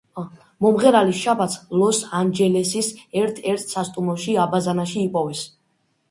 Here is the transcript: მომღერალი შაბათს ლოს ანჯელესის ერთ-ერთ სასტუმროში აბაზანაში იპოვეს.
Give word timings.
მომღერალი 0.65 1.11
შაბათს 1.17 1.57
ლოს 1.81 1.99
ანჯელესის 2.19 2.89
ერთ-ერთ 3.23 3.69
სასტუმროში 3.75 4.33
აბაზანაში 4.45 4.99
იპოვეს. 5.03 5.45